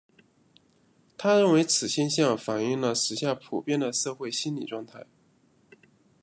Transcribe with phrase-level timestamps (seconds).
[1.15, 5.05] 他认为此现象反映了时下普遍的社会心理状态。